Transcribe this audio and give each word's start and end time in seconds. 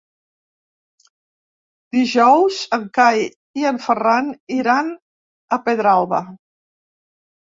Dijous 1.97 2.61
en 2.77 2.87
Cai 2.97 3.21
i 3.63 3.67
en 3.71 3.77
Ferran 3.87 4.31
iran 4.61 4.89
a 5.59 5.59
Pedralba. 5.67 6.23